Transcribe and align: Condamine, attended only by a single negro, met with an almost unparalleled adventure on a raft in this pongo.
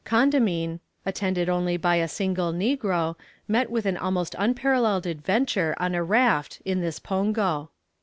Condamine, 0.03 0.79
attended 1.05 1.47
only 1.47 1.77
by 1.77 1.97
a 1.97 2.07
single 2.07 2.51
negro, 2.51 3.15
met 3.47 3.69
with 3.69 3.85
an 3.85 3.97
almost 3.97 4.35
unparalleled 4.39 5.05
adventure 5.05 5.75
on 5.79 5.93
a 5.93 6.03
raft 6.03 6.59
in 6.65 6.81
this 6.81 6.97
pongo. 6.97 7.69